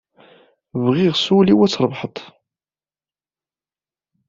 Bɣiɣ 0.83 1.13
seg 1.17 1.33
wul 1.35 1.47
ad 1.65 1.71
trebḥeḍ! 1.73 2.17